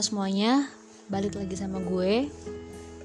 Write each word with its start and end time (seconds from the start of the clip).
Halo 0.00 0.16
semuanya, 0.16 0.64
balik 1.12 1.36
lagi 1.36 1.60
sama 1.60 1.76
gue. 1.84 2.24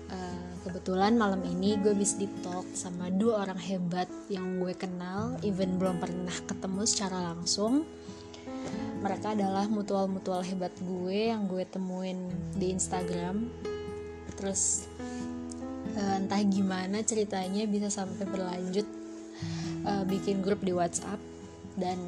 Uh, 0.07 0.51
kebetulan 0.63 1.19
malam 1.19 1.43
ini 1.43 1.75
gue 1.75 1.91
bisa 1.91 2.15
deep 2.15 2.31
talk 2.39 2.63
sama 2.71 3.11
dua 3.11 3.43
orang 3.43 3.59
hebat 3.59 4.07
yang 4.31 4.63
gue 4.63 4.71
kenal, 4.71 5.35
even 5.43 5.75
belum 5.75 5.99
pernah 5.99 6.31
ketemu 6.47 6.87
secara 6.87 7.35
langsung. 7.35 7.83
Mereka 9.03 9.35
adalah 9.35 9.67
mutual-mutual 9.67 10.39
hebat 10.47 10.71
gue 10.79 11.35
yang 11.35 11.51
gue 11.51 11.67
temuin 11.67 12.31
di 12.55 12.71
Instagram. 12.71 13.51
Terus 14.39 14.87
uh, 15.99 16.15
entah 16.15 16.39
gimana 16.47 17.03
ceritanya 17.03 17.67
bisa 17.67 17.91
sampai 17.91 18.23
berlanjut 18.23 18.87
uh, 19.83 20.07
bikin 20.07 20.39
grup 20.39 20.63
di 20.63 20.71
WhatsApp 20.71 21.19
dan 21.75 21.99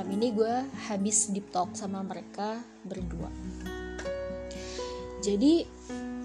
malam 0.00 0.16
ini 0.16 0.32
gue 0.32 0.54
habis 0.88 1.28
deep 1.28 1.52
talk 1.52 1.76
sama 1.76 2.00
mereka 2.00 2.56
berdua. 2.88 3.28
Jadi 5.20 5.68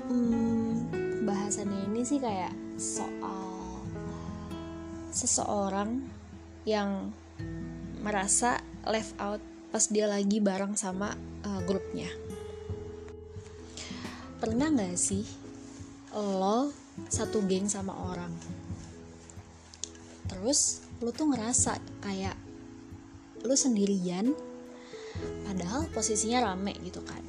hmm, 0.08 1.28
bahasannya 1.28 1.92
ini 1.92 2.08
sih 2.08 2.24
kayak 2.24 2.56
soal 2.80 3.84
seseorang 5.12 6.08
yang 6.64 7.12
merasa 8.00 8.64
left 8.88 9.12
out 9.20 9.44
pas 9.76 9.84
dia 9.92 10.08
lagi 10.08 10.40
bareng 10.40 10.80
sama 10.80 11.12
uh, 11.44 11.60
grupnya. 11.68 12.08
Pernah 14.40 14.72
nggak 14.72 14.96
sih 14.96 15.28
lo 16.16 16.72
satu 17.12 17.44
geng 17.44 17.68
sama 17.68 17.92
orang? 17.92 18.32
Terus 20.32 20.80
lo 21.04 21.12
tuh 21.12 21.28
ngerasa 21.28 21.76
kayak 22.00 22.45
lu 23.46 23.54
sendirian 23.54 24.34
padahal 25.48 25.88
posisinya 25.96 26.52
rame 26.52 26.76
gitu 26.84 27.00
kan. 27.06 27.22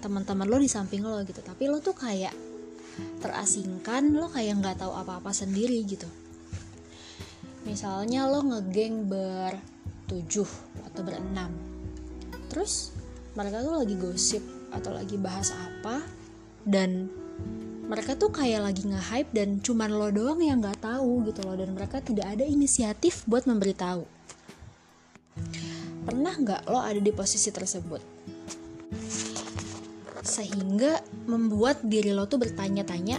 Teman-teman 0.00 0.48
lo 0.48 0.60
di 0.60 0.68
samping 0.68 1.04
lo 1.04 1.20
gitu. 1.24 1.40
Tapi 1.40 1.68
lo 1.68 1.80
tuh 1.80 1.96
kayak 1.96 2.32
terasingkan 3.20 4.12
lo 4.12 4.28
kayak 4.28 4.60
nggak 4.60 4.76
tahu 4.84 4.92
apa-apa 4.92 5.32
sendiri 5.32 5.80
gitu. 5.88 6.08
Misalnya 7.64 8.28
lo 8.28 8.44
ngegeng 8.44 9.08
bertujuh 9.08 10.48
atau 10.90 11.00
berenam. 11.04 11.52
Terus 12.52 12.92
mereka 13.36 13.62
tuh 13.62 13.78
lagi 13.78 13.94
gosip 13.96 14.42
atau 14.74 14.90
lagi 14.94 15.16
bahas 15.16 15.54
apa 15.54 16.02
dan 16.66 17.08
mereka 17.90 18.14
tuh 18.14 18.30
kayak 18.30 18.70
lagi 18.70 18.86
nge-hype 18.86 19.34
dan 19.34 19.58
cuman 19.58 19.90
lo 19.90 20.14
doang 20.14 20.38
yang 20.38 20.62
nggak 20.62 20.78
tahu 20.78 21.26
gitu 21.26 21.42
loh. 21.42 21.56
Dan 21.56 21.74
mereka 21.74 21.98
tidak 22.04 22.38
ada 22.38 22.44
inisiatif 22.46 23.24
buat 23.26 23.48
memberitahu 23.48 24.19
Pernah 26.10 26.34
nggak 26.34 26.62
lo 26.66 26.82
ada 26.82 26.98
di 26.98 27.14
posisi 27.14 27.54
tersebut? 27.54 28.02
Sehingga 30.26 30.98
membuat 31.30 31.86
diri 31.86 32.10
lo 32.10 32.26
tuh 32.26 32.42
bertanya-tanya, 32.42 33.14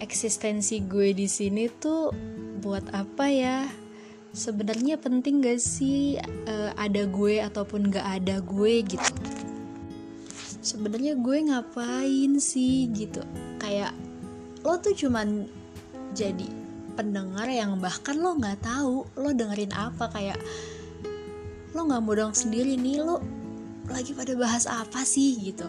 eksistensi 0.00 0.80
gue 0.88 1.12
di 1.12 1.28
sini 1.28 1.68
tuh 1.68 2.16
buat 2.64 2.88
apa 2.96 3.28
ya? 3.28 3.68
Sebenarnya 4.32 4.96
penting 4.96 5.44
gak 5.44 5.60
sih 5.60 6.16
uh, 6.48 6.72
ada 6.80 7.04
gue 7.04 7.44
ataupun 7.44 7.92
gak 7.92 8.24
ada 8.24 8.40
gue 8.40 8.80
gitu? 8.88 9.12
Sebenarnya 10.64 11.20
gue 11.20 11.44
ngapain 11.44 12.40
sih 12.40 12.88
gitu? 12.88 13.20
Kayak 13.60 13.92
lo 14.64 14.80
tuh 14.80 14.96
cuman 14.96 15.44
jadi 16.16 16.48
pendengar 16.96 17.52
yang 17.52 17.76
bahkan 17.84 18.16
lo 18.16 18.32
nggak 18.38 18.64
tahu 18.64 19.04
lo 19.18 19.30
dengerin 19.34 19.76
apa 19.76 20.08
kayak 20.08 20.40
lo 21.74 21.80
nggak 21.90 22.02
mau 22.06 22.14
dong 22.14 22.34
sendiri 22.34 22.78
nih 22.78 23.02
lo 23.02 23.18
lagi 23.90 24.14
pada 24.14 24.32
bahas 24.38 24.64
apa 24.70 25.02
sih 25.02 25.36
gitu. 25.42 25.66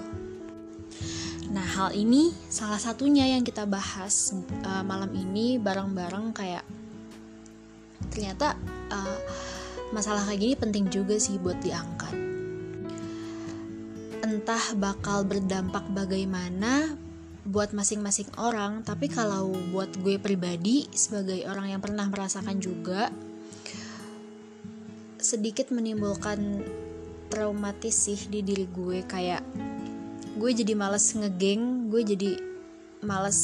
Nah 1.52 1.66
hal 1.66 1.92
ini 1.98 2.32
salah 2.48 2.80
satunya 2.80 3.26
yang 3.26 3.44
kita 3.44 3.66
bahas 3.66 4.32
uh, 4.64 4.86
malam 4.86 5.12
ini 5.18 5.58
bareng-bareng 5.58 6.32
kayak 6.32 6.64
ternyata 8.14 8.56
uh, 8.94 9.20
masalah 9.92 10.24
kayak 10.30 10.40
gini 10.40 10.54
penting 10.56 10.86
juga 10.94 11.18
sih 11.18 11.42
buat 11.42 11.58
diangkat. 11.60 12.16
Entah 14.24 14.66
bakal 14.78 15.26
berdampak 15.26 15.86
bagaimana 15.92 16.98
buat 17.46 17.78
masing-masing 17.78 18.26
orang, 18.42 18.82
tapi 18.82 19.06
kalau 19.06 19.54
buat 19.70 19.94
gue 20.02 20.18
pribadi 20.18 20.90
sebagai 20.90 21.46
orang 21.46 21.78
yang 21.78 21.82
pernah 21.82 22.10
merasakan 22.10 22.58
juga, 22.58 23.14
sedikit 25.26 25.74
menimbulkan 25.74 26.62
traumatis 27.34 28.06
sih 28.06 28.30
di 28.30 28.46
diri 28.46 28.70
gue. 28.70 29.02
Kayak 29.10 29.42
gue 30.38 30.52
jadi 30.54 30.78
males 30.78 31.18
ngegeng 31.18 31.90
gue 31.90 32.02
jadi 32.06 32.32
males 33.02 33.40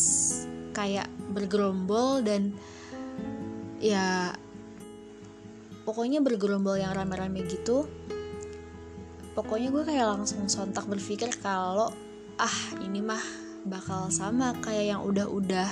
kayak 0.77 1.09
bergerombol 1.33 2.21
dan 2.21 2.53
ya 3.81 4.35
pokoknya 5.87 6.19
bergerombol 6.19 6.75
yang 6.75 6.91
rame-rame 6.91 7.47
gitu 7.47 7.87
pokoknya 9.33 9.71
gue 9.71 9.83
kayak 9.87 10.19
langsung 10.19 10.51
sontak 10.51 10.83
berpikir 10.83 11.31
kalau 11.39 11.95
ah 12.35 12.57
ini 12.83 12.99
mah 12.99 13.23
bakal 13.63 14.11
sama 14.11 14.51
kayak 14.59 14.91
yang 14.91 15.01
udah-udah 15.07 15.71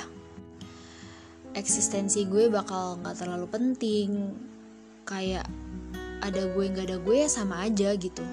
eksistensi 1.58 2.30
gue 2.30 2.48
bakal 2.48 3.02
nggak 3.02 3.18
terlalu 3.18 3.48
penting. 3.50 4.10
Kayak 5.04 5.50
ada 6.20 6.42
gue 6.52 6.66
nggak 6.68 6.86
ada 6.92 6.98
gue 7.00 7.16
ya 7.26 7.30
sama 7.32 7.64
aja 7.64 7.96
gitu. 7.96 8.24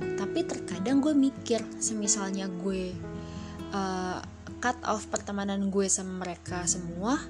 Tapi 0.00 0.38
terkadang 0.46 0.98
gue 0.98 1.14
mikir 1.14 1.62
semisalnya 1.78 2.50
gue 2.50 2.94
uh, 3.74 4.18
cut 4.58 4.78
off 4.88 5.06
pertemanan 5.12 5.68
gue 5.68 5.86
sama 5.86 6.26
mereka 6.26 6.64
semua 6.64 7.20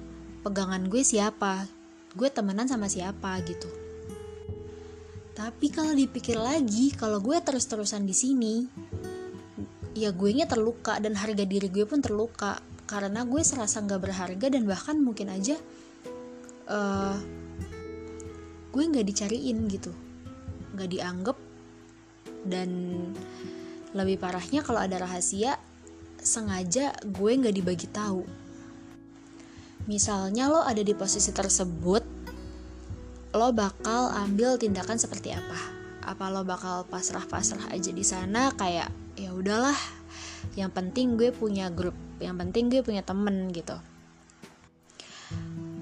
pegangan 0.41 0.85
gue 0.89 1.01
siapa? 1.01 1.67
Gue 2.15 2.31
temenan 2.31 2.69
sama 2.69 2.87
siapa 2.87 3.37
gitu. 3.43 3.67
Tapi 5.35 5.67
kalau 5.67 5.91
dipikir 5.91 6.39
lagi 6.39 6.95
kalau 6.95 7.19
gue 7.19 7.35
terus-terusan 7.43 8.07
di 8.07 8.15
sini 8.15 8.55
ya 9.95 10.11
gue 10.11 10.31
nya 10.31 10.47
terluka 10.47 10.95
dan 10.99 11.15
harga 11.15 11.43
diri 11.43 11.67
gue 11.67 11.83
pun 11.83 11.99
terluka. 11.99 12.57
Karena 12.85 13.25
gue 13.25 13.41
serasa 13.41 13.81
nggak 13.81 14.01
berharga 14.01 14.47
dan 14.47 14.63
bahkan 14.69 15.01
mungkin 15.01 15.33
aja 15.33 15.57
uh, 16.69 17.17
gue 18.75 18.83
nggak 18.83 19.07
dicariin 19.07 19.71
gitu. 19.71 19.95
Nggak 20.75 20.89
dianggap. 20.91 21.37
Dan 22.43 22.69
lebih 23.95 24.19
parahnya 24.19 24.59
kalau 24.59 24.83
ada 24.83 24.99
rahasia 24.99 25.55
sengaja 26.19 26.91
gue 27.07 27.31
nggak 27.31 27.55
dibagi 27.55 27.87
tahu. 27.87 28.27
Misalnya 29.87 30.51
lo 30.51 30.59
ada 30.59 30.83
di 30.83 30.91
posisi 30.91 31.31
tersebut 31.31 32.03
lo 33.35 33.51
bakal 33.51 34.11
ambil 34.27 34.59
tindakan 34.59 34.99
seperti 34.99 35.31
apa? 35.31 35.59
Apa 36.03 36.27
lo 36.27 36.43
bakal 36.43 36.83
pasrah-pasrah 36.91 37.71
aja 37.71 37.91
di 37.95 38.03
sana? 38.03 38.51
Kayak 38.55 38.91
ya 39.15 39.31
udahlah 39.31 39.77
yang 40.59 40.69
penting 40.75 41.15
gue 41.15 41.31
punya 41.31 41.71
grup 41.71 41.95
yang 42.19 42.35
penting 42.35 42.67
gue 42.67 42.83
punya 42.83 43.03
temen 43.03 43.51
gitu. 43.55 43.75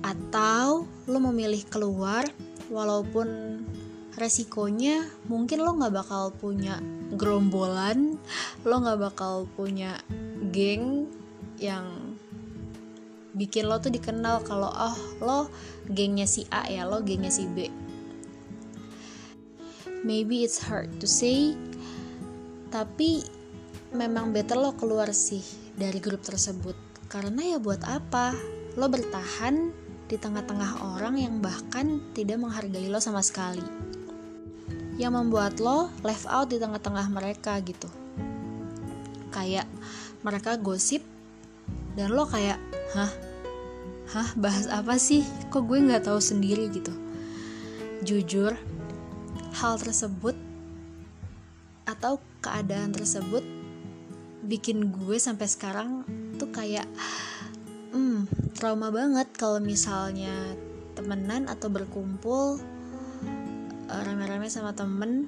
Atau 0.04 0.86
lo 1.10 1.18
memilih 1.32 1.64
keluar 1.70 2.26
walaupun 2.74 3.62
resikonya 4.18 5.06
mungkin 5.30 5.62
lo 5.62 5.78
nggak 5.78 5.94
bakal 5.94 6.34
punya 6.34 6.82
gerombolan 7.14 8.18
lo 8.66 8.76
nggak 8.82 9.00
bakal 9.00 9.46
punya 9.54 10.02
geng 10.50 11.06
yang 11.62 12.18
bikin 13.34 13.66
lo 13.66 13.82
tuh 13.82 13.90
dikenal 13.90 14.46
kalau 14.46 14.70
oh 14.70 14.98
lo 15.22 15.40
gengnya 15.90 16.30
si 16.30 16.46
A 16.54 16.70
ya 16.70 16.86
lo 16.86 17.02
gengnya 17.02 17.34
si 17.34 17.50
B. 17.50 17.70
Maybe 20.04 20.44
it's 20.44 20.62
hard 20.62 21.02
to 21.02 21.08
say 21.08 21.58
tapi 22.70 23.26
memang 23.94 24.34
better 24.34 24.58
lo 24.58 24.74
keluar 24.78 25.10
sih 25.14 25.42
dari 25.74 25.98
grup 25.98 26.22
tersebut. 26.22 26.78
Karena 27.10 27.46
ya 27.46 27.58
buat 27.62 27.86
apa? 27.86 28.34
Lo 28.78 28.90
bertahan 28.90 29.83
di 30.14 30.22
tengah-tengah 30.22 30.94
orang 30.94 31.18
yang 31.18 31.42
bahkan 31.42 31.98
tidak 32.14 32.38
menghargai 32.38 32.86
lo 32.86 33.02
sama 33.02 33.26
sekali. 33.26 33.66
Yang 35.02 35.14
membuat 35.18 35.58
lo 35.58 35.90
left 36.06 36.30
out 36.30 36.54
di 36.54 36.62
tengah-tengah 36.62 37.10
mereka 37.10 37.58
gitu. 37.66 37.90
Kayak 39.34 39.66
mereka 40.22 40.54
gosip 40.62 41.02
dan 41.98 42.14
lo 42.14 42.30
kayak, 42.30 42.62
hah? 42.94 43.10
Hah, 44.14 44.30
bahas 44.38 44.70
apa 44.70 45.02
sih? 45.02 45.26
Kok 45.50 45.66
gue 45.66 45.82
nggak 45.82 46.06
tahu 46.06 46.22
sendiri 46.22 46.70
gitu. 46.70 46.94
Jujur, 48.06 48.54
hal 49.58 49.74
tersebut 49.82 50.38
atau 51.90 52.22
keadaan 52.38 52.94
tersebut 52.94 53.42
bikin 54.46 54.94
gue 54.94 55.18
sampai 55.18 55.50
sekarang 55.50 56.06
tuh 56.38 56.54
kayak 56.54 56.86
trauma 58.54 58.94
banget 58.94 59.34
kalau 59.34 59.58
misalnya 59.58 60.54
temenan 60.94 61.50
atau 61.50 61.68
berkumpul 61.74 62.62
eh, 63.90 64.02
rame-rame 64.06 64.48
sama 64.48 64.72
temen. 64.78 65.28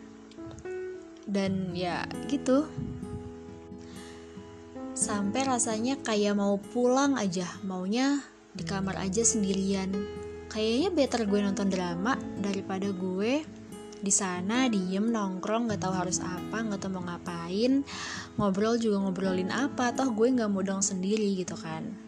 Dan 1.25 1.73
ya 1.73 2.05
gitu. 2.29 2.69
Sampai 4.93 5.43
rasanya 5.43 5.99
kayak 5.99 6.37
mau 6.37 6.55
pulang 6.61 7.17
aja. 7.17 7.49
Maunya 7.65 8.21
di 8.53 8.63
kamar 8.63 9.01
aja 9.01 9.25
sendirian. 9.25 9.91
Kayaknya 10.47 10.89
better 10.93 11.21
gue 11.27 11.39
nonton 11.41 11.67
drama 11.67 12.15
daripada 12.39 12.87
gue 12.93 13.43
di 13.95 14.13
sana 14.13 14.69
diem 14.69 15.09
nongkrong 15.09 15.65
nggak 15.65 15.81
tahu 15.81 15.93
harus 15.97 16.21
apa 16.21 16.61
nggak 16.61 16.77
tahu 16.77 17.01
mau 17.01 17.09
ngapain 17.09 17.81
ngobrol 18.37 18.77
juga 18.77 19.01
ngobrolin 19.01 19.49
apa. 19.49 19.91
Toh 19.97 20.13
gue 20.13 20.29
nggak 20.29 20.47
mau 20.47 20.61
dong 20.61 20.85
sendiri 20.85 21.35
gitu 21.41 21.57
kan 21.57 22.04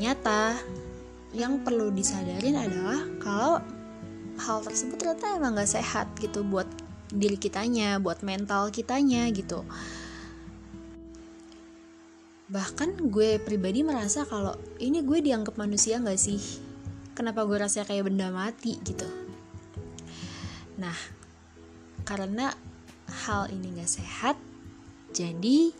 ternyata 0.00 0.56
yang 1.36 1.60
perlu 1.60 1.92
disadarin 1.92 2.56
adalah 2.56 3.04
kalau 3.20 3.60
hal 4.40 4.64
tersebut 4.64 4.96
ternyata 4.96 5.36
emang 5.36 5.52
gak 5.60 5.76
sehat 5.76 6.08
gitu 6.16 6.40
buat 6.40 6.64
diri 7.12 7.36
kitanya, 7.36 8.00
buat 8.00 8.24
mental 8.24 8.72
kitanya 8.72 9.28
gitu. 9.28 9.60
Bahkan 12.48 13.12
gue 13.12 13.44
pribadi 13.44 13.84
merasa 13.84 14.24
kalau 14.24 14.56
ini 14.80 15.04
gue 15.04 15.20
dianggap 15.20 15.60
manusia 15.60 16.00
gak 16.00 16.16
sih? 16.16 16.40
Kenapa 17.12 17.44
gue 17.44 17.60
rasa 17.60 17.84
kayak 17.84 18.08
benda 18.08 18.32
mati 18.32 18.80
gitu? 18.80 19.04
Nah, 20.80 20.96
karena 22.08 22.56
hal 23.28 23.52
ini 23.52 23.76
gak 23.76 24.00
sehat, 24.00 24.40
jadi 25.12 25.76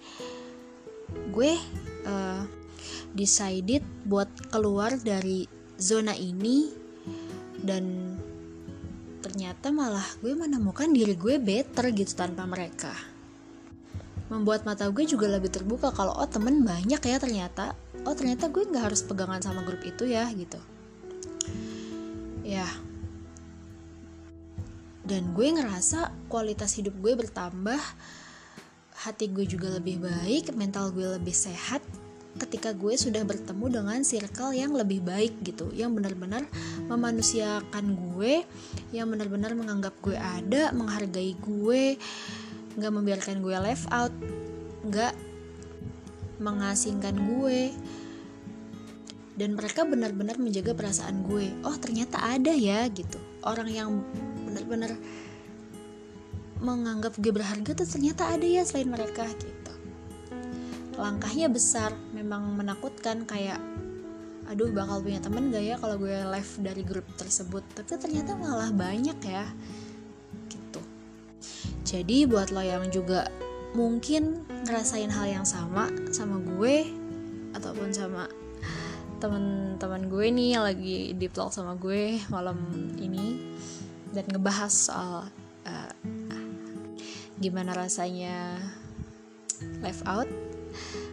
gue 1.08 1.52
uh, 2.04 2.59
decided 3.14 3.82
buat 4.06 4.28
keluar 4.50 4.94
dari 5.00 5.46
zona 5.80 6.12
ini 6.12 6.68
dan 7.60 8.16
ternyata 9.20 9.68
malah 9.72 10.04
gue 10.24 10.32
menemukan 10.32 10.88
diri 10.88 11.16
gue 11.16 11.36
better 11.36 11.92
gitu 11.92 12.12
tanpa 12.16 12.48
mereka. 12.48 12.92
Membuat 14.32 14.62
mata 14.64 14.86
gue 14.88 15.04
juga 15.04 15.26
lebih 15.26 15.50
terbuka 15.50 15.90
kalau 15.90 16.14
oh 16.16 16.28
temen 16.28 16.62
banyak 16.62 17.00
ya 17.02 17.16
ternyata. 17.20 17.76
Oh 18.08 18.16
ternyata 18.16 18.48
gue 18.48 18.64
nggak 18.64 18.92
harus 18.92 19.04
pegangan 19.04 19.42
sama 19.42 19.66
grup 19.66 19.82
itu 19.84 20.08
ya 20.08 20.28
gitu. 20.32 20.60
Ya. 22.46 22.66
Dan 25.04 25.34
gue 25.34 25.48
ngerasa 25.50 26.14
kualitas 26.30 26.78
hidup 26.78 26.94
gue 27.02 27.12
bertambah 27.18 27.80
hati 29.00 29.32
gue 29.32 29.48
juga 29.48 29.80
lebih 29.80 30.04
baik 30.04 30.52
mental 30.54 30.92
gue 30.92 31.16
lebih 31.16 31.32
sehat 31.32 31.80
ketika 32.40 32.72
gue 32.72 32.96
sudah 32.96 33.20
bertemu 33.22 33.66
dengan 33.68 34.00
circle 34.00 34.56
yang 34.56 34.72
lebih 34.72 35.04
baik 35.04 35.36
gitu 35.44 35.68
yang 35.76 35.92
benar-benar 35.92 36.48
memanusiakan 36.88 37.94
gue 38.16 38.42
yang 38.96 39.12
benar-benar 39.12 39.52
menganggap 39.52 39.92
gue 40.00 40.16
ada 40.16 40.72
menghargai 40.72 41.36
gue 41.36 42.00
nggak 42.80 42.92
membiarkan 42.96 43.44
gue 43.44 43.56
left 43.60 43.86
out 43.92 44.14
nggak 44.88 45.12
mengasingkan 46.40 47.14
gue. 47.14 47.76
Dan 49.36 49.56
mereka 49.56 49.88
benar-benar 49.88 50.36
menjaga 50.36 50.76
perasaan 50.76 51.24
gue. 51.24 51.48
Oh 51.64 51.76
ternyata 51.76 52.20
ada 52.20 52.52
ya 52.52 52.88
gitu. 52.92 53.16
Orang 53.40 53.72
yang 53.72 54.04
benar-benar 54.44 54.96
menganggap 56.60 57.16
gue 57.16 57.32
berharga 57.32 57.72
tuh 57.72 57.88
ternyata 57.88 58.36
ada 58.36 58.44
ya 58.44 58.60
selain 58.68 58.92
mereka 58.92 59.24
gitu 59.32 59.59
langkahnya 61.00 61.48
besar. 61.48 61.96
Memang 62.12 62.54
menakutkan 62.54 63.24
kayak 63.24 63.58
aduh 64.50 64.66
bakal 64.74 64.98
punya 64.98 65.22
temen 65.22 65.54
gak 65.54 65.62
ya 65.62 65.76
kalau 65.78 65.94
gue 65.94 66.14
live 66.14 66.52
dari 66.60 66.82
grup 66.84 67.06
tersebut? 67.16 67.64
Tapi 67.72 67.96
ternyata 67.96 68.36
malah 68.36 68.70
banyak 68.70 69.18
ya 69.24 69.48
gitu. 70.52 70.80
Jadi 71.88 72.28
buat 72.28 72.52
lo 72.52 72.60
yang 72.60 72.86
juga 72.92 73.26
mungkin 73.72 74.42
ngerasain 74.66 75.10
hal 75.10 75.40
yang 75.40 75.46
sama 75.46 75.88
sama 76.10 76.42
gue 76.42 76.90
ataupun 77.54 77.94
sama 77.94 78.26
teman-teman 79.20 80.08
gue 80.08 80.26
nih 80.32 80.48
yang 80.56 80.64
lagi 80.64 81.12
di 81.14 81.28
talk 81.28 81.52
sama 81.52 81.76
gue 81.76 82.18
malam 82.32 82.56
ini 82.98 83.36
dan 84.10 84.26
ngebahas 84.26 84.72
soal 84.72 85.28
uh, 85.68 85.92
gimana 87.38 87.76
rasanya 87.76 88.58
live 89.84 90.02
out 90.08 90.49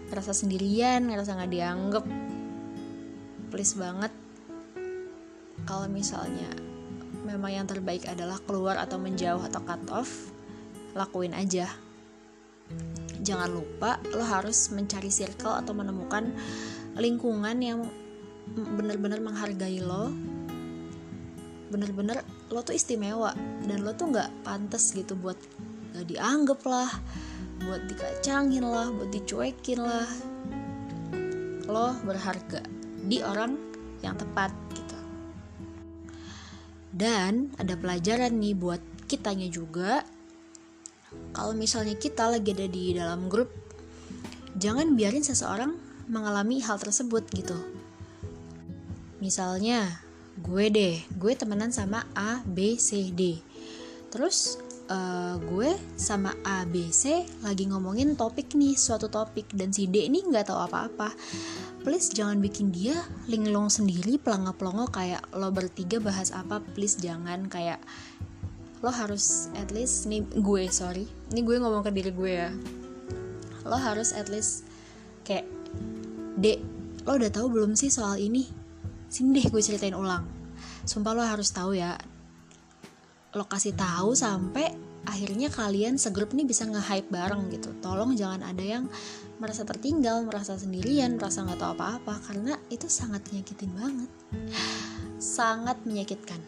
ngerasa 0.07 0.31
sendirian 0.31 1.07
ngerasa 1.07 1.37
nggak 1.37 1.51
dianggap 1.51 2.05
please 3.47 3.73
banget. 3.79 4.11
Kalau 5.67 5.87
misalnya 5.91 6.47
memang 7.27 7.51
yang 7.51 7.67
terbaik 7.67 8.07
adalah 8.07 8.39
keluar 8.43 8.79
atau 8.79 8.95
menjauh 8.99 9.43
atau 9.43 9.61
cut 9.63 9.83
off 9.91 10.31
lakuin 10.95 11.35
aja. 11.35 11.67
Jangan 13.23 13.49
lupa 13.51 13.99
lo 14.15 14.23
harus 14.23 14.71
mencari 14.71 15.11
circle 15.11 15.59
atau 15.59 15.75
menemukan 15.75 16.31
lingkungan 16.95 17.57
yang 17.59 17.79
benar-benar 18.55 19.19
menghargai 19.19 19.83
lo. 19.83 20.11
Bener-bener 21.67 22.23
lo 22.47 22.63
tuh 22.63 22.75
istimewa 22.75 23.35
dan 23.67 23.83
lo 23.83 23.91
tuh 23.91 24.11
nggak 24.11 24.47
pantas 24.47 24.95
gitu 24.95 25.19
buat 25.19 25.35
gak 25.97 26.07
dianggap 26.07 26.61
lah 26.63 26.91
buat 27.63 27.89
dikacangin 27.89 28.61
lah 28.65 28.91
buat 28.93 29.09
dicuekin 29.09 29.79
lah. 29.81 30.09
Lo 31.67 31.97
berharga 32.05 32.61
di 33.07 33.23
orang 33.23 33.57
yang 34.05 34.15
tepat 34.15 34.53
gitu. 34.75 34.99
Dan 36.93 37.53
ada 37.57 37.73
pelajaran 37.77 38.37
nih 38.37 38.55
buat 38.57 38.81
kitanya 39.07 39.47
juga. 39.47 40.05
Kalau 41.33 41.55
misalnya 41.55 41.95
kita 41.95 42.27
lagi 42.27 42.51
ada 42.51 42.67
di 42.67 42.91
dalam 42.91 43.31
grup 43.31 43.49
jangan 44.57 44.97
biarin 44.97 45.23
seseorang 45.23 45.77
mengalami 46.09 46.59
hal 46.63 46.79
tersebut 46.79 47.23
gitu. 47.35 47.55
Misalnya 49.19 50.03
gue 50.37 50.65
deh 50.69 50.95
gue 51.17 51.33
temenan 51.33 51.73
sama 51.73 52.05
A 52.13 52.45
B 52.45 52.77
C 52.77 53.09
D. 53.11 53.41
Terus 54.13 54.61
uh, 54.89 55.35
gue 55.39 55.75
sama 55.95 56.33
A 56.43 56.63
B 56.67 56.91
C 56.91 57.23
lagi 57.43 57.67
ngomongin 57.67 58.15
topik 58.15 58.55
nih 58.55 58.75
suatu 58.75 59.07
topik. 59.07 59.51
Dan 59.55 59.71
si 59.71 59.87
D 59.87 60.07
ini 60.07 60.23
nggak 60.23 60.51
tahu 60.51 60.59
apa-apa. 60.59 61.11
Please 61.87 62.11
jangan 62.11 62.43
bikin 62.43 62.75
dia 62.75 62.99
linglung 63.31 63.71
sendiri 63.71 64.19
pelongo 64.19 64.51
pelongo 64.55 64.91
kayak 64.91 65.23
lo 65.35 65.47
bertiga 65.51 66.03
bahas 66.03 66.35
apa. 66.35 66.59
Please 66.75 66.99
jangan 66.99 67.47
kayak 67.47 67.79
lo 68.83 68.91
harus 68.91 69.47
at 69.55 69.71
least 69.71 70.05
nih 70.11 70.21
gue 70.21 70.63
sorry. 70.67 71.07
Ini 71.31 71.39
gue 71.43 71.55
ngomong 71.63 71.87
ke 71.87 71.91
diri 71.95 72.11
gue 72.11 72.31
ya. 72.31 72.51
Lo 73.63 73.79
harus 73.79 74.11
at 74.11 74.27
least 74.27 74.67
kayak 75.23 75.47
D 76.35 76.59
lo 77.07 77.15
udah 77.15 77.31
tahu 77.31 77.47
belum 77.47 77.79
sih 77.79 77.87
soal 77.87 78.19
ini? 78.19 78.43
Sini 79.07 79.39
deh 79.39 79.47
gue 79.47 79.61
ceritain 79.63 79.95
ulang. 79.95 80.27
Sumpah 80.83 81.15
lo 81.15 81.23
harus 81.23 81.55
tahu 81.55 81.79
ya 81.79 81.95
lokasi 83.37 83.77
tahu 83.77 84.17
sampai 84.17 84.73
akhirnya 85.07 85.47
kalian 85.47 85.95
segrup 85.95 86.35
ini 86.35 86.43
bisa 86.43 86.67
nge-hype 86.67 87.07
bareng 87.07 87.47
gitu. 87.53 87.71
Tolong 87.79 88.17
jangan 88.17 88.43
ada 88.43 88.59
yang 88.59 88.91
merasa 89.37 89.61
tertinggal 89.63 90.25
merasa 90.25 90.57
sendirian 90.57 91.15
merasa 91.15 91.45
nggak 91.45 91.61
tahu 91.61 91.71
apa-apa 91.77 92.15
karena 92.25 92.57
itu 92.73 92.89
sangat 92.89 93.23
menyakitin 93.31 93.71
banget. 93.77 94.11
Sangat 95.21 95.77
menyakitkan. 95.87 96.41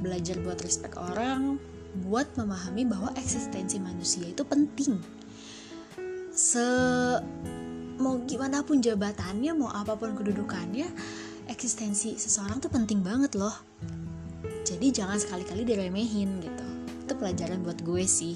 Belajar 0.00 0.38
buat 0.40 0.62
respect 0.62 0.96
orang 0.96 1.58
buat 2.06 2.28
memahami 2.36 2.84
bahwa 2.84 3.10
eksistensi 3.16 3.80
manusia 3.80 4.28
itu 4.28 4.44
penting. 4.44 5.00
Se 6.32 6.68
mau 7.96 8.20
gimana 8.28 8.60
pun 8.60 8.84
jabatannya 8.84 9.56
mau 9.56 9.72
apa 9.72 9.96
pun 9.96 10.12
kedudukannya 10.12 10.84
eksistensi 11.48 12.20
seseorang 12.20 12.60
tuh 12.60 12.68
penting 12.68 13.00
banget 13.00 13.40
loh 13.40 13.56
jadi 14.66 14.86
jangan 14.90 15.22
sekali-kali 15.22 15.62
diremehin 15.62 16.42
gitu. 16.42 16.66
Itu 17.06 17.14
pelajaran 17.14 17.62
buat 17.62 17.78
gue 17.86 18.02
sih. 18.02 18.34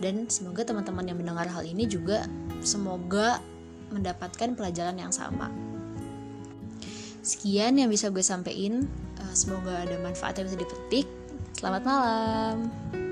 Dan 0.00 0.24
semoga 0.32 0.64
teman-teman 0.64 1.04
yang 1.04 1.20
mendengar 1.20 1.44
hal 1.44 1.60
ini 1.60 1.84
juga 1.84 2.24
semoga 2.64 3.44
mendapatkan 3.92 4.56
pelajaran 4.56 4.96
yang 4.96 5.12
sama. 5.12 5.52
Sekian 7.20 7.76
yang 7.76 7.92
bisa 7.92 8.08
gue 8.08 8.24
sampaikan 8.24 8.88
eh, 9.20 9.34
semoga 9.36 9.84
ada 9.84 10.00
manfaat 10.00 10.40
yang 10.40 10.48
bisa 10.48 10.58
dipetik. 10.64 11.06
Selamat 11.52 11.82
malam 11.84 13.07